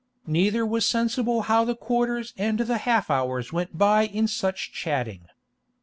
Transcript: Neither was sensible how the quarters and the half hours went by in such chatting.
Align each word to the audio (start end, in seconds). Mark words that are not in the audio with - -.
Neither 0.25 0.65
was 0.65 0.87
sensible 0.87 1.41
how 1.43 1.63
the 1.63 1.75
quarters 1.75 2.33
and 2.35 2.57
the 2.57 2.79
half 2.89 3.11
hours 3.11 3.53
went 3.53 3.77
by 3.77 4.07
in 4.07 4.27
such 4.27 4.71
chatting. 4.73 5.27